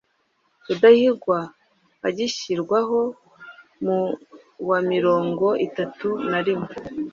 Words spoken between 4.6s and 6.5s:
wamirongo itatu na